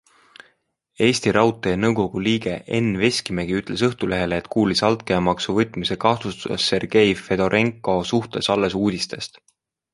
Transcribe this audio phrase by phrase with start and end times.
[1.07, 7.99] Eesti Raudtee nõukogu liige Enn Veskimägi ütles Õhtulehele, et kuulis altkäemaksu võtmise kahtlustustest Sergei Fedorenko
[8.15, 9.43] suhtes alles uudistest.